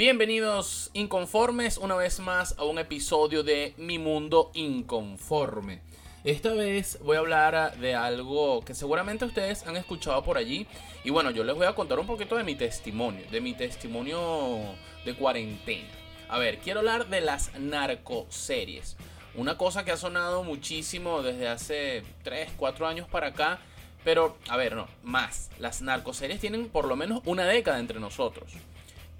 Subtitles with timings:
[0.00, 5.82] Bienvenidos inconformes una vez más a un episodio de Mi Mundo Inconforme.
[6.24, 10.66] Esta vez voy a hablar de algo que seguramente ustedes han escuchado por allí.
[11.04, 14.58] Y bueno, yo les voy a contar un poquito de mi testimonio, de mi testimonio
[15.04, 15.90] de cuarentena.
[16.30, 18.96] A ver, quiero hablar de las narcoseries.
[19.34, 23.58] Una cosa que ha sonado muchísimo desde hace 3, 4 años para acá.
[24.02, 25.50] Pero, a ver, no, más.
[25.58, 28.50] Las narcoseries tienen por lo menos una década entre nosotros.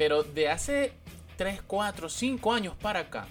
[0.00, 0.94] Pero de hace
[1.36, 3.28] 3, 4, 5 años para acá,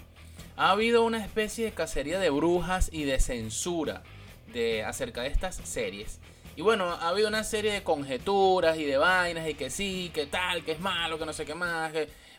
[0.56, 4.04] ha habido una especie de cacería de brujas y de censura
[4.52, 6.20] de, acerca de estas series.
[6.54, 10.26] Y bueno, ha habido una serie de conjeturas y de vainas y que sí, que
[10.26, 11.92] tal, que es malo, que no sé qué más.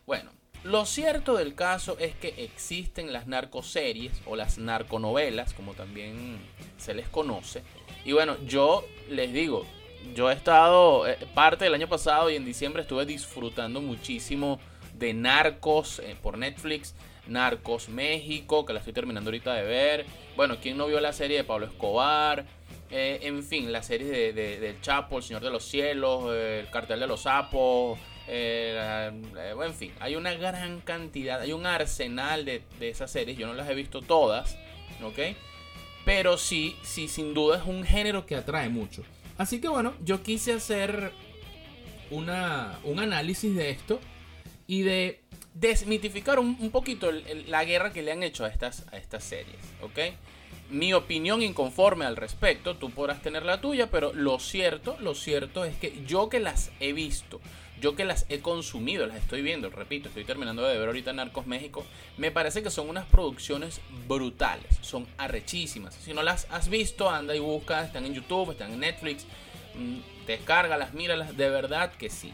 [0.06, 0.32] Bueno,
[0.64, 6.40] lo cierto del caso es que existen las narcoseries o las narconovelas, como también
[6.78, 7.64] se les conoce.
[8.06, 9.66] Y bueno, yo les digo,
[10.14, 14.60] yo he estado eh, parte del año pasado y en diciembre estuve disfrutando muchísimo
[14.94, 16.96] de Narcos eh, por Netflix.
[17.28, 20.06] Narcos México, que la estoy terminando ahorita de ver.
[20.36, 22.46] Bueno, ¿quién no vio la serie de Pablo Escobar?
[22.90, 27.00] Eh, en fin, la serie de, del Chapo, El Señor de los Cielos, El Cartel
[27.00, 28.00] de los Sapos.
[28.28, 33.38] en fin, hay una gran cantidad, hay un arsenal de, de esas series.
[33.38, 34.58] Yo no las he visto todas,
[35.02, 35.38] ¿ok?
[36.04, 39.04] Pero sí, sí, sin duda es un género que atrae mucho.
[39.42, 41.14] Así que bueno, yo quise hacer
[42.12, 44.00] una, un análisis de esto
[44.68, 45.20] y de
[45.56, 47.10] desmitificar un, poquito
[47.48, 50.14] la guerra que le han hecho a estas, a estas series, ¿ok?
[50.70, 55.66] Mi opinión inconforme al respecto, tú podrás tener la tuya, pero lo cierto, lo cierto
[55.66, 57.42] es que yo que las he visto,
[57.82, 61.48] yo que las he consumido, las estoy viendo, repito, estoy terminando de ver ahorita Narcos
[61.48, 61.84] México,
[62.16, 65.96] me parece que son unas producciones brutales, son arrechísimas.
[65.96, 69.26] Si no las has visto, anda y busca, están en YouTube, están en Netflix,
[69.74, 72.32] mm, descárgalas, míralas, de verdad que sí.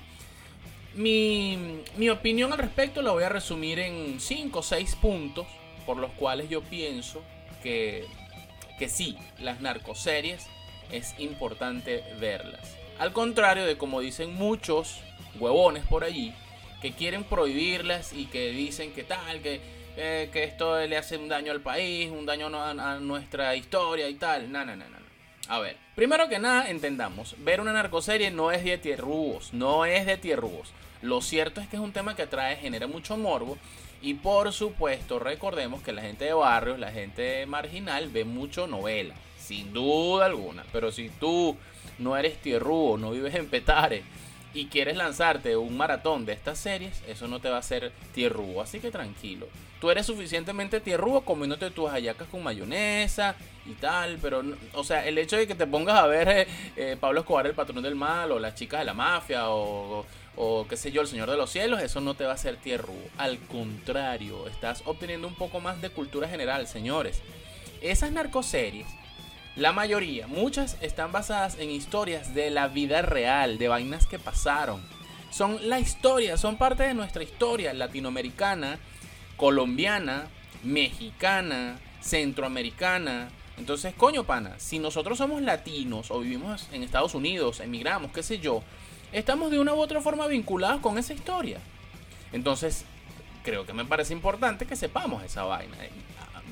[0.95, 5.47] Mi, mi opinión al respecto la voy a resumir en 5 o 6 puntos
[5.85, 7.23] por los cuales yo pienso
[7.63, 8.05] que,
[8.77, 10.45] que sí, las narcoseries
[10.91, 12.75] es importante verlas.
[12.99, 15.01] Al contrario de como dicen muchos
[15.39, 16.33] huevones por allí
[16.81, 19.61] que quieren prohibirlas y que dicen que tal, que,
[19.95, 24.15] eh, que esto le hace un daño al país, un daño a, nuestra historia y
[24.15, 24.51] tal.
[24.51, 24.97] No, no, no, no.
[25.49, 30.05] A ver, primero que nada, entendamos, ver una narcoserie no es de tierrugos, no es
[30.05, 30.71] de tierrugos.
[31.01, 33.57] Lo cierto es que es un tema que atrae, genera mucho morbo.
[34.01, 39.15] Y por supuesto, recordemos que la gente de barrios, la gente marginal, ve mucho novela,
[39.39, 40.65] sin duda alguna.
[40.71, 41.55] Pero si tú
[41.97, 44.03] no eres tierrugo, no vives en Petare,
[44.53, 48.61] y quieres lanzarte un maratón de estas series, eso no te va a hacer tierrugo.
[48.61, 49.47] Así que tranquilo.
[49.79, 53.35] Tú eres suficientemente tierrugo comiéndote tus hallacas con mayonesa
[53.67, 54.41] y tal, pero,
[54.73, 57.53] o sea, el hecho de que te pongas a ver eh, eh, Pablo Escobar, el
[57.53, 60.03] patrón del mal, o las chicas de la mafia, o,
[60.35, 62.57] o, qué sé yo, el Señor de los Cielos, eso no te va a hacer
[62.57, 63.03] tierrugo.
[63.17, 67.21] Al contrario, estás obteniendo un poco más de cultura general, señores.
[67.81, 68.87] Esas narcoseries
[69.57, 74.81] la mayoría, muchas están basadas en historias de la vida real, de vainas que pasaron.
[75.31, 78.77] Son la historia, son parte de nuestra historia latinoamericana,
[79.35, 80.27] colombiana,
[80.63, 83.29] mexicana, centroamericana.
[83.57, 88.37] Entonces, coño, pana, si nosotros somos latinos o vivimos en Estados Unidos, emigramos, qué sé
[88.37, 88.61] yo,
[89.11, 91.57] estamos de una u otra forma vinculados con esa historia.
[92.31, 92.85] Entonces,
[93.43, 95.77] creo que me parece importante que sepamos esa vaina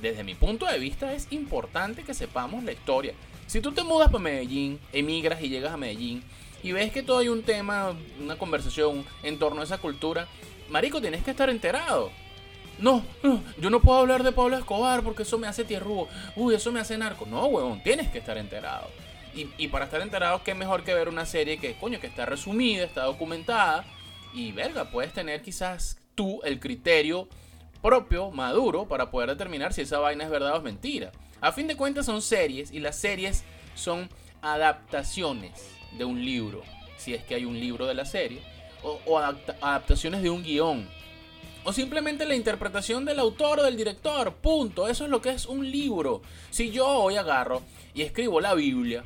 [0.02, 3.14] desde mi punto de vista es importante que sepamos la historia.
[3.48, 6.24] Si tú te mudas para Medellín, emigras y llegas a Medellín
[6.64, 10.28] y ves que todo hay un tema, una conversación en torno a esa cultura,
[10.70, 12.12] marico, tienes que estar enterado.
[12.80, 13.04] No,
[13.58, 16.10] yo no puedo hablar de Pablo Escobar porque eso me hace tierrugo.
[16.36, 17.26] Uy, eso me hace narco.
[17.26, 18.90] No, huevón, tienes que estar enterado.
[19.58, 22.86] Y, para estar enterado, qué mejor que ver una serie que, coño, que está resumida,
[22.86, 23.84] está documentada.
[24.34, 27.28] Y, verga, puedes tener quizás tú el criterio
[27.86, 31.12] propio, maduro, para poder determinar si esa vaina es verdad o es mentira.
[31.40, 33.44] A fin de cuentas son series y las series
[33.76, 34.10] son
[34.42, 35.52] adaptaciones
[35.96, 36.64] de un libro,
[36.98, 38.42] si es que hay un libro de la serie,
[38.82, 40.90] o, adaptaciones de un guion,
[41.64, 44.88] o simplemente la interpretación del autor o del director, punto.
[44.88, 46.24] Eso es lo que es un libro.
[46.50, 47.62] Si yo hoy agarro
[47.94, 49.04] y escribo la Biblia,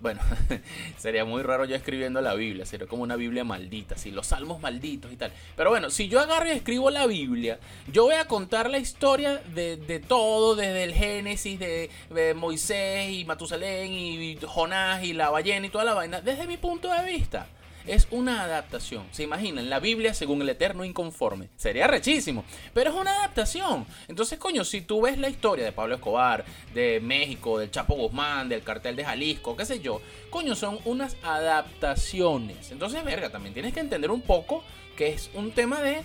[0.00, 0.20] bueno,
[0.98, 4.60] sería muy raro yo escribiendo la Biblia, sería como una Biblia maldita, así, los salmos
[4.60, 5.32] malditos y tal.
[5.56, 7.58] Pero bueno, si yo agarro y escribo la Biblia,
[7.92, 13.24] yo voy a contar la historia de, todo, desde el Génesis, de, de, Moisés y
[13.24, 17.46] Matusalén y Jonás y la ballena y toda la vaina, desde mi punto de vista.
[17.86, 19.04] Es una adaptación.
[19.10, 19.70] ¿Se imaginan?
[19.70, 21.48] La Biblia según el Eterno Inconforme.
[21.56, 22.44] Sería rechísimo.
[22.74, 23.86] Pero es una adaptación.
[24.08, 26.44] Entonces, coño, si tú ves la historia de Pablo Escobar,
[26.74, 31.16] de México, del Chapo Guzmán, del cartel de Jalisco, qué sé yo, coño, son unas
[31.22, 32.70] adaptaciones.
[32.70, 34.62] Entonces, verga, también tienes que entender un poco
[34.96, 36.02] que es un tema de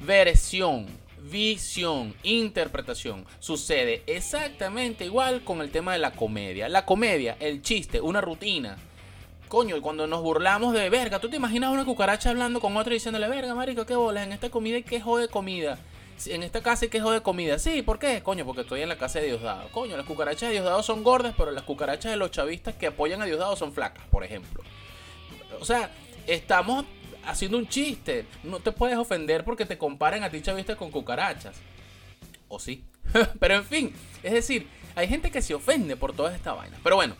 [0.00, 0.86] versión,
[1.30, 3.26] visión, interpretación.
[3.40, 6.68] Sucede exactamente igual con el tema de la comedia.
[6.68, 8.76] La comedia, el chiste, una rutina
[9.48, 13.28] Coño, cuando nos burlamos de verga, ¿tú te imaginas una cucaracha hablando con otra diciéndole,
[13.28, 15.78] verga, marico, qué bolas, en esta comida hay que de comida?
[16.26, 17.58] En esta casa hay que de comida.
[17.58, 18.22] Sí, ¿por qué?
[18.22, 19.68] Coño, porque estoy en la casa de Diosdado.
[19.70, 23.20] Coño, las cucarachas de Diosdado son gordas, pero las cucarachas de los chavistas que apoyan
[23.20, 24.62] a Diosdado son flacas, por ejemplo.
[25.60, 25.90] O sea,
[26.26, 26.84] estamos
[27.26, 28.26] haciendo un chiste.
[28.42, 31.56] No te puedes ofender porque te comparen a ti chavistas con cucarachas.
[32.48, 32.84] O sí.
[33.40, 36.78] pero en fin, es decir, hay gente que se ofende por toda esta vaina.
[36.82, 37.16] Pero bueno,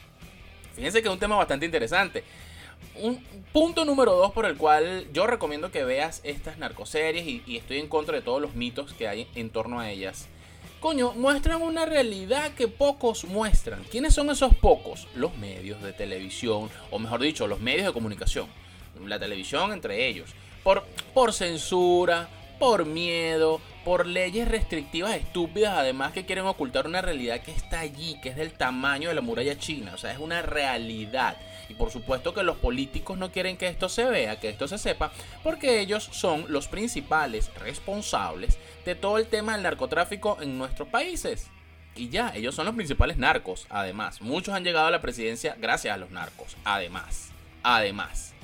[0.75, 2.25] Fíjense que es un tema bastante interesante.
[2.97, 3.23] Un
[3.53, 7.79] punto número dos por el cual yo recomiendo que veas estas narcoseries y, y estoy
[7.79, 10.29] en contra de todos los mitos que hay en torno a ellas.
[10.81, 13.83] Coño, muestran una realidad que pocos muestran.
[13.85, 15.09] ¿Quiénes son esos pocos?
[15.15, 18.49] Los medios de televisión, o mejor dicho, los medios de comunicación.
[19.07, 20.29] La televisión entre ellos.
[20.63, 20.85] Por,
[21.15, 22.29] por censura,
[22.59, 28.19] por miedo, por leyes restrictivas estúpidas, además que quieren ocultar una realidad que está allí,
[28.23, 31.37] que es del tamaño de la muralla china, o sea, es una realidad.
[31.69, 34.79] Y por supuesto que los políticos no quieren que esto se vea, que esto se
[34.79, 35.13] sepa,
[35.43, 41.49] porque ellos son los principales responsables de todo el tema del narcotráfico en nuestros países.
[41.97, 44.21] Y ya, ellos son los principales narcos, además.
[44.21, 47.31] Muchos han llegado a la presidencia gracias a los narcos, además.
[47.63, 48.35] Además.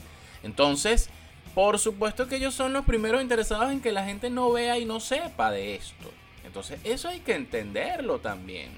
[0.42, 1.10] Entonces,
[1.54, 4.84] por supuesto que ellos son los primeros interesados en que la gente no vea y
[4.84, 6.10] no sepa de esto.
[6.44, 8.70] Entonces eso hay que entenderlo también.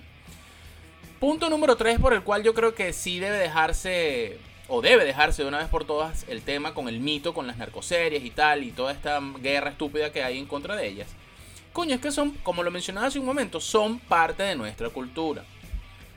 [1.21, 4.39] Punto número 3 por el cual yo creo que sí debe dejarse,
[4.69, 7.59] o debe dejarse de una vez por todas, el tema con el mito, con las
[7.59, 11.09] narcoseries y tal, y toda esta guerra estúpida que hay en contra de ellas.
[11.73, 15.45] Coño, es que son, como lo mencionaba hace un momento, son parte de nuestra cultura.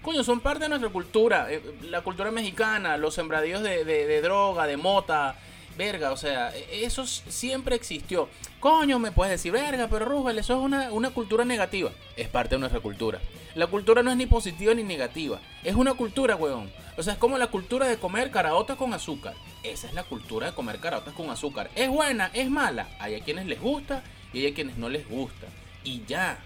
[0.01, 1.51] Coño, son parte de nuestra cultura.
[1.51, 5.35] Eh, la cultura mexicana, los sembradíos de, de droga, de mota,
[5.77, 8.29] verga, o sea, e, eso siempre existió.
[8.59, 11.91] Coño, me puedes decir, verga, pero Rubel, eso es una, una, cultura negativa.
[12.15, 13.19] Es parte de nuestra cultura.
[13.55, 15.39] La cultura no es ni positiva ni negativa.
[15.63, 16.71] Es una cultura, weón.
[16.97, 19.33] O sea, es como la cultura de comer caraotas con azúcar.
[19.63, 21.69] Esa es la cultura de comer caraotas con azúcar.
[21.75, 22.31] ¿Es buena?
[22.33, 22.87] ¿Es mala?
[22.99, 25.47] Hay a quienes les gusta y hay a quienes no les gusta.
[25.83, 26.37] Y ya.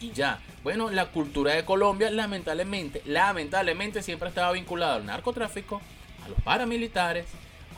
[0.00, 0.40] Y ya.
[0.62, 5.80] Bueno, la cultura de Colombia, lamentablemente, lamentablemente siempre estaba vinculada al narcotráfico,
[6.24, 7.26] a los paramilitares,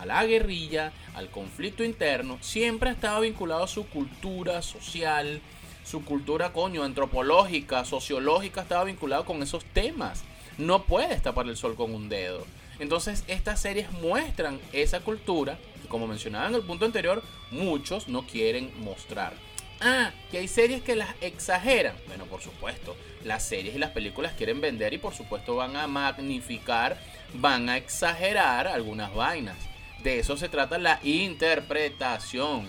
[0.00, 5.42] a la guerrilla, al conflicto interno, siempre ha estado vinculado a su cultura social,
[5.84, 10.24] su cultura, coño, antropológica, sociológica, estaba vinculado con esos temas.
[10.56, 12.46] No puedes tapar el sol con un dedo.
[12.78, 18.26] Entonces, estas series muestran esa cultura que, como mencionaba en el punto anterior, muchos no
[18.26, 19.34] quieren mostrar.
[19.82, 21.94] Ah, que hay series que las exageran.
[22.06, 25.86] Bueno, por supuesto, las series y las películas quieren vender y por supuesto van a
[25.86, 26.98] magnificar,
[27.34, 29.69] van a exagerar algunas vainas.
[30.02, 32.66] De eso se trata la interpretación.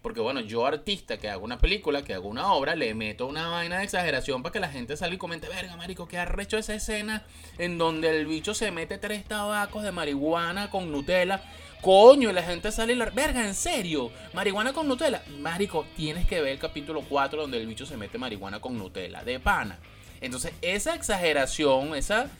[0.00, 3.48] Porque bueno, yo artista que hago una película, que hago una obra, le meto una
[3.48, 6.74] vaina de exageración para que la gente salga y comente, verga, marico, que arrecho esa
[6.74, 7.26] escena
[7.58, 11.42] en donde el bicho se mete tres tabacos de marihuana con Nutella.
[11.80, 13.06] Coño, y la gente sale y la...
[13.06, 14.10] Verga, ¿en serio?
[14.32, 15.22] ¿Marihuana con Nutella?
[15.40, 19.24] Marico, tienes que ver el capítulo 4 donde el bicho se mete marihuana con Nutella.
[19.24, 19.78] De pana.
[20.20, 22.30] Entonces, esa exageración, esa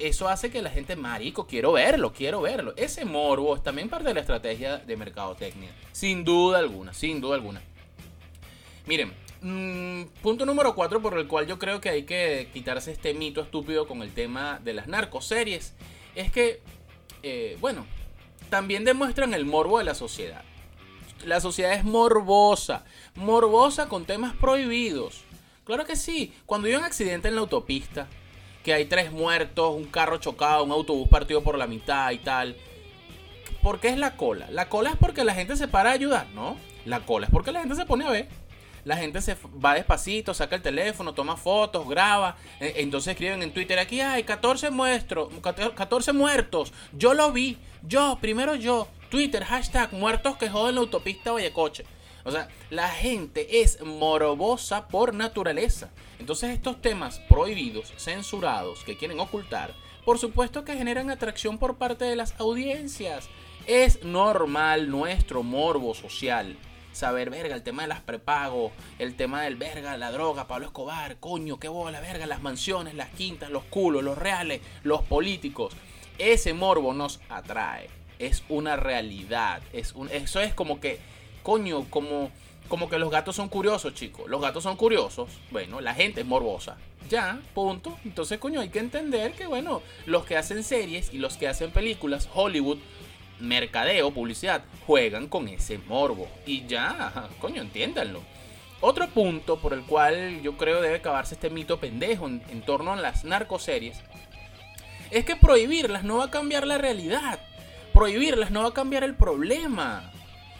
[0.00, 2.74] eso hace que la gente, marico, quiero verlo, quiero verlo.
[2.76, 5.70] Ese morbo es también parte de la estrategia de mercadotecnia.
[5.92, 7.62] Sin duda alguna, sin duda alguna.
[8.86, 9.12] Miren,
[9.42, 13.40] mm, punto número 4 por el cual yo creo que hay que quitarse este mito
[13.40, 15.74] estúpido con el tema de las narcoseries.
[16.14, 16.60] Es que,
[17.22, 17.86] eh, bueno,
[18.50, 20.44] también demuestran el morbo de la sociedad.
[21.24, 25.22] La sociedad es morbosa, morbosa con temas prohibidos.
[25.64, 28.08] Claro que sí, cuando hay un accidente en la autopista,
[28.66, 32.56] que hay tres muertos, un carro chocado, un autobús partido por la mitad y tal.
[33.62, 34.48] ¿Por qué es la cola?
[34.50, 36.56] La cola es porque la gente se para a ayudar, ¿no?
[36.84, 38.28] La cola es porque la gente se pone a ver.
[38.82, 42.38] La gente se va despacito, saca el teléfono, toma fotos, graba.
[42.58, 45.28] E, entonces escriben en Twitter, aquí hay 14, muestros,
[45.76, 46.72] 14 muertos.
[46.92, 47.58] Yo lo vi.
[47.86, 48.88] Yo, primero yo.
[49.10, 51.84] Twitter, hashtag muertos que joden la autopista Vallecoche.
[52.26, 55.90] O sea, la gente es morbosa por naturaleza.
[56.18, 59.72] Entonces estos temas prohibidos, censurados, que quieren ocultar,
[60.04, 63.28] por supuesto que generan atracción por parte de las audiencias.
[63.66, 66.56] Es normal nuestro morbo social.
[66.92, 71.18] Saber, verga, el tema de las prepagos, el tema del verga, la droga, Pablo Escobar,
[71.18, 75.74] coño, qué bola, verga, las mansiones, las quintas, los culos, los reales, los políticos.
[76.18, 77.88] Ese morbo nos atrae.
[78.18, 79.60] Es una realidad.
[79.72, 80.98] Es un, eso es como que,
[81.46, 82.32] coño, como,
[82.68, 84.28] como que los gatos son curiosos, chicos.
[84.28, 85.30] Los gatos son curiosos.
[85.52, 86.76] Bueno, la gente es morbosa.
[87.08, 87.96] Ya, punto.
[88.04, 91.70] Entonces, coño, hay que entender que, bueno, los que hacen series y los que hacen
[91.70, 92.78] películas, Hollywood,
[93.38, 96.26] mercadeo, publicidad, juegan con ese morbo.
[96.46, 98.22] Y ya, coño, entiéndanlo.
[98.80, 102.92] Otro punto por el cual yo creo debe acabarse este mito pendejo en, en torno
[102.92, 104.02] a las narcoseries
[105.12, 107.38] es que prohibirlas no va a cambiar la realidad.
[107.92, 110.10] Prohibirlas no va a cambiar el problema.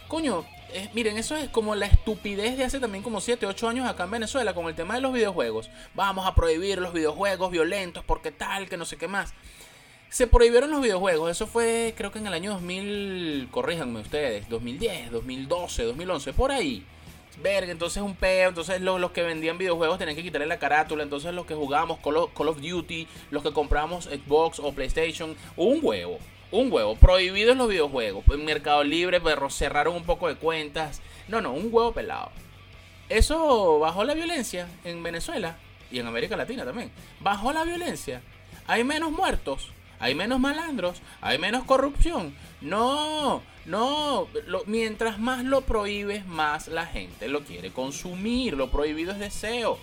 [0.07, 0.47] Coño,
[0.95, 4.11] miren, eso es como la estupidez de hace también como 7, 8 años acá en
[4.11, 5.71] Venezuela con el tema de los videojuegos.
[5.95, 9.35] Vamos a prohibir los videojuegos violentos porque tal, que no sé qué más.
[10.09, 15.11] Se prohibieron los videojuegos, eso fue creo que en el año 2000, corríjanme ustedes, 2010,
[15.11, 16.85] 2012, 2011, por ahí.
[17.43, 21.35] Verga, entonces un peo, entonces los, que vendían videojuegos tenían que quitarle la carátula, entonces
[21.35, 25.81] los que jugábamos Call of, Call of Duty, los que compramos Xbox o PlayStation, un
[25.83, 26.19] huevo
[26.51, 26.97] un huevo.
[26.97, 28.25] Prohibidos los videojuegos.
[28.29, 31.01] En Mercado Libre, pero cerraron un poco de cuentas.
[31.29, 32.31] No, no, un huevo pelado.
[33.09, 35.57] Eso bajó la violencia en Venezuela
[35.91, 36.91] y en América Latina también.
[37.21, 38.23] Bajó la violencia.
[38.67, 39.71] Hay menos muertos.
[39.99, 41.01] Hay menos malandros.
[41.21, 42.35] Hay menos corrupción.
[42.61, 44.29] No, no.
[44.67, 48.55] mientras más lo prohíbes, más la gente lo quiere consumir.
[48.55, 49.79] Lo prohibido es deseo.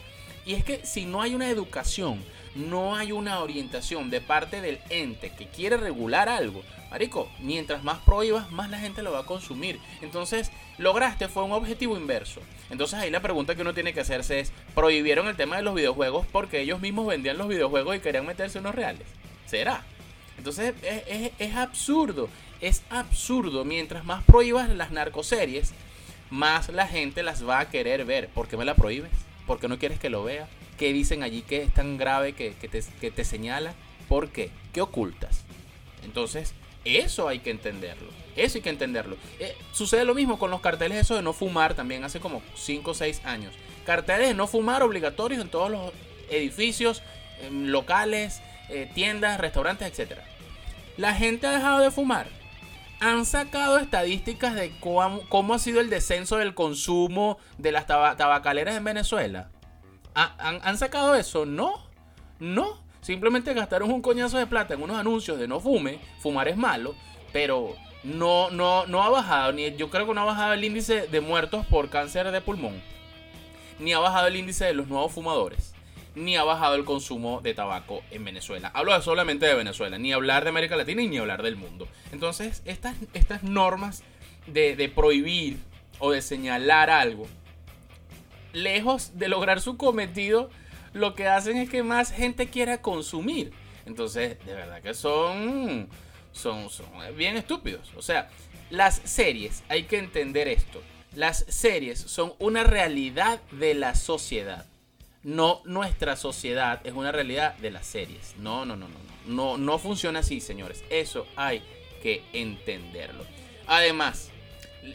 [0.46, 2.22] Y es que si no hay una educación
[2.56, 7.98] no hay una orientación de parte del ente que quiere regular algo, Marico, mientras más
[8.02, 9.80] prohíbas, más la gente lo va a consumir.
[10.02, 12.40] Entonces, lograste fue un objetivo inverso.
[12.70, 15.74] Entonces ahí la pregunta que uno tiene que hacerse es, ¿prohibieron el tema de los
[15.74, 19.08] videojuegos porque ellos mismos vendían los videojuegos y querían meterse unos reales?
[19.48, 19.84] ¿Será?
[20.38, 22.30] Entonces es, es absurdo,
[22.62, 23.66] es absurdo.
[23.66, 25.74] Mientras más prohíbas las narcoseries,
[26.30, 28.30] más la gente las va a querer ver.
[28.30, 29.12] ¿Por qué me la prohíbes?
[29.48, 30.48] ¿Por qué no quieres que lo vea?
[30.78, 33.74] ¿Qué dicen allí que es tan grave que, te, señala?
[34.08, 34.50] ¿Por qué?
[34.74, 35.42] ¿Qué ocultas?
[36.04, 36.54] Entonces,
[36.84, 38.10] eso hay que entenderlo.
[38.36, 39.18] Eso hay que entenderlo.
[39.40, 42.92] Eh, sucede lo mismo con los carteles eso de no fumar también hace como 5
[42.92, 43.54] o 6 años.
[43.86, 45.92] Carteles de no fumar obligatorios en todos los
[46.30, 47.04] edificios,
[47.52, 50.20] locales, eh, tiendas, restaurantes, etc.
[50.98, 52.28] La gente ha dejado de fumar.
[53.00, 58.84] Han sacado estadísticas de cómo ha sido el descenso del consumo de las tabacaleras en
[58.84, 59.50] Venezuela.
[60.16, 61.46] ¿Han, sacado eso?
[61.46, 61.74] No,
[62.40, 62.82] no.
[63.02, 66.96] Simplemente gastaron un coñazo de plata en unos anuncios de no fume, fumar es malo,
[67.34, 71.08] pero no, no, no ha bajado, ni yo creo que no ha bajado el índice
[71.08, 72.82] de muertos por cáncer de pulmón,
[73.80, 75.74] ni ha bajado el índice de los nuevos fumadores,
[76.16, 78.72] ni ha bajado el consumo de tabaco en Venezuela.
[78.74, 81.90] Hablo solamente de Venezuela, ni hablar de América Latina ni hablar del mundo.
[82.14, 84.04] Entonces, estas, estas normas
[84.48, 85.58] de, de prohibir
[86.00, 87.28] o de señalar algo
[88.54, 90.50] lejos de lograr su cometido,
[90.94, 93.52] lo que hacen es que más gente quiera consumir.
[93.86, 95.90] Entonces, de verdad que son,
[96.32, 97.92] son, son bien estúpidos.
[97.98, 98.30] O sea,
[98.70, 100.82] las series, hay que entender esto.
[101.16, 104.66] Las series son una realidad de la sociedad.
[105.24, 108.36] No nuestra sociedad es una realidad de las series.
[108.38, 109.14] No, no, no, no.
[109.26, 110.84] No, no funciona así, señores.
[110.90, 111.64] Eso hay
[112.02, 113.26] que entenderlo.
[113.68, 114.33] Además,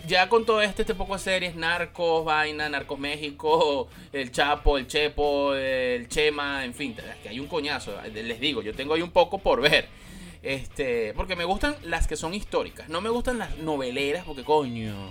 [0.07, 4.87] ya con todo este, este poco de series, Narcos, Vaina, Narcos México, El Chapo, El
[4.87, 9.11] Chepo, El Chema, en fin, que hay un coñazo, les digo, yo tengo ahí un
[9.11, 9.89] poco por ver.
[10.43, 15.11] Este, porque me gustan las que son históricas, no me gustan las noveleras, porque coño,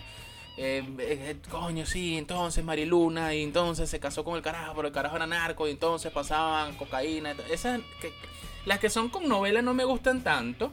[0.57, 4.93] eh, eh, coño, sí, entonces Mariluna, y entonces se casó con el carajo, pero el
[4.93, 8.13] carajo era narco, y entonces pasaban cocaína, esas, que,
[8.65, 10.71] las que son con novelas no me gustan tanto.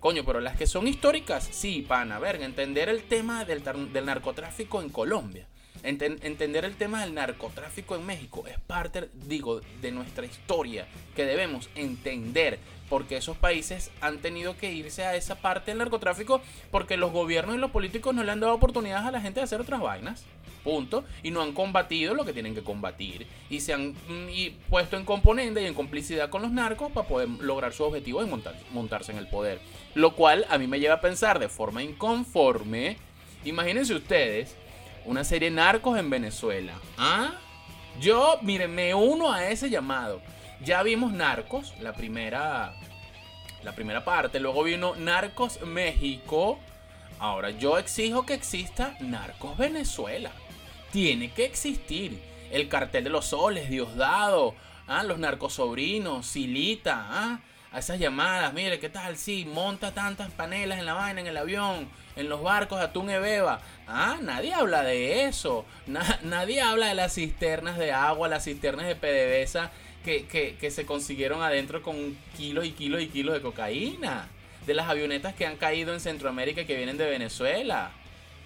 [0.00, 3.62] Coño, pero las que son históricas, sí, pana, verga, entender el tema del,
[4.06, 5.46] narcotráfico en Colombia.
[5.82, 11.68] entender el tema del narcotráfico en México es parte, digo, de nuestra historia que debemos
[11.74, 16.40] entender porque esos países han tenido que irse a esa parte del narcotráfico
[16.70, 19.44] porque los gobiernos y los políticos no le han dado oportunidades a la gente de
[19.44, 20.24] hacer otras vainas.
[20.64, 21.04] Punto.
[21.22, 23.26] Y no han combatido lo que tienen que combatir.
[23.48, 27.28] Y se han mm, puesto en componente y en complicidad con los narcos para poder
[27.28, 28.30] lograr su objetivo de
[28.72, 29.60] montarse en el poder.
[29.94, 32.96] Lo cual a mí me lleva a pensar de forma inconforme.
[33.44, 34.56] Imagínense ustedes
[35.04, 36.74] una serie narcos en Venezuela.
[36.98, 37.32] ¿Ah?
[38.00, 40.20] Yo, miren, me uno a ese llamado.
[40.62, 42.74] Ya vimos Narcos, la primera,
[43.62, 44.40] la primera parte.
[44.40, 46.58] Luego vino Narcos México.
[47.18, 50.30] Ahora yo exijo que exista Narcos Venezuela.
[50.92, 52.20] Tiene que existir.
[52.50, 54.56] El cartel de los soles, Diosdado,
[54.88, 55.04] ¿ah?
[55.04, 57.40] los narcos sobrinos, Silita, ¿ah?
[57.72, 59.16] a esas llamadas, mire, ¿qué tal?
[59.16, 63.18] Sí, monta tantas panelas en la vaina, en el avión, en los barcos, atún y
[63.18, 63.60] beba.
[63.86, 65.64] Ah, nadie habla de eso.
[65.86, 69.70] nadie habla de las cisternas de agua, las cisternas de PDVSA
[70.04, 74.28] que, que, que se consiguieron adentro con kilos y kilos y kilos de cocaína.
[74.66, 77.92] De las avionetas que han caído en Centroamérica y que vienen de Venezuela.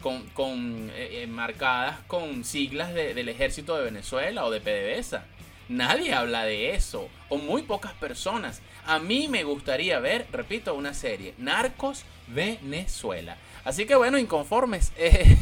[0.04, 5.24] Con, con eh, eh, marcadas con siglas del ejército de Venezuela o de PDVSA.
[5.70, 8.60] Nadie habla de eso, o muy pocas personas.
[8.84, 13.38] A mí me gustaría ver, repito, una serie, Narcos Venezuela.
[13.64, 14.92] Así que bueno, inconformes.
[14.98, 15.38] Eh,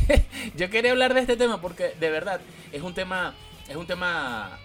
[0.55, 2.41] yo quería hablar de este tema porque de verdad
[2.71, 3.35] es un tema,
[3.69, 4.61] es un tema,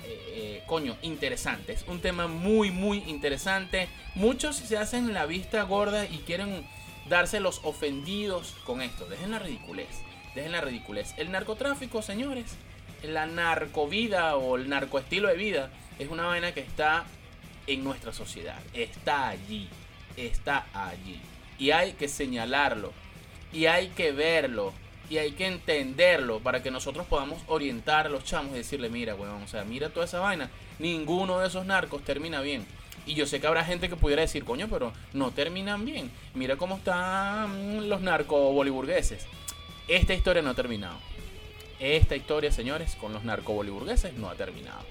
[0.68, 1.74] coño, interesante.
[1.74, 3.90] Es un tema muy, muy interesante.
[4.14, 6.68] Muchos se hacen la vista gorda y quieren
[7.10, 9.06] darse los ofendidos con esto.
[9.06, 10.02] Dejen la ridiculez.
[10.36, 11.14] Dejen la ridiculez.
[11.18, 12.56] El narcotráfico, señores,
[13.04, 17.06] la narcovida o el narcoestilo de vida es una vaina que está
[17.66, 18.60] en nuestra sociedad.
[18.74, 19.68] Está allí.
[20.16, 21.20] Está allí.
[21.60, 22.94] Y hay que señalarlo.
[23.52, 24.74] Y hay que verlo.
[25.10, 29.16] Y hay que entenderlo para que nosotros podamos orientar a los chamos y decirle, mira,
[29.16, 30.50] weón, o sea, mira toda esa vaina.
[30.80, 32.66] Ninguno de esos narcos termina bien.
[33.06, 36.12] Y yo sé que habrá gente que pudiera decir, coño, pero no terminan bien.
[36.34, 39.26] Mira cómo están los narcos boliburgueses.
[39.88, 40.98] Esta historia no ha terminado.
[41.80, 44.84] Esta historia, señores, con los narcoboliburgueses no ha terminado.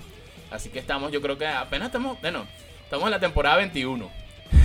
[0.51, 2.47] Así que estamos, yo creo que apenas estamos, bueno,
[2.85, 4.09] estamos en la temporada 21.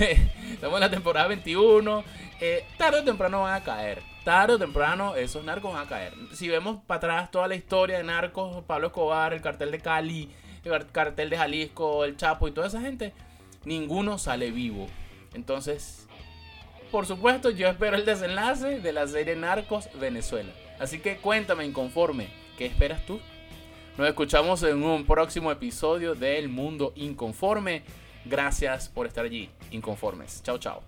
[0.52, 2.04] estamos en la temporada 21.
[2.40, 4.02] Eh, tarde o temprano van a caer.
[4.24, 6.14] Tarde o temprano esos narcos van a caer.
[6.32, 10.30] Si vemos para atrás toda la historia de narcos, Pablo Escobar, el cartel de Cali,
[10.64, 13.12] el cartel de Jalisco, el Chapo y toda esa gente,
[13.64, 14.86] ninguno sale vivo.
[15.34, 16.06] Entonces,
[16.90, 20.52] por supuesto, yo espero el desenlace de la serie Narcos Venezuela.
[20.78, 22.28] Así que cuéntame, inconforme,
[22.58, 23.20] ¿qué esperas tú?
[23.96, 27.82] Nos escuchamos en un próximo episodio del Mundo Inconforme.
[28.24, 30.42] Gracias por estar allí, inconformes.
[30.42, 30.82] Chao, chao.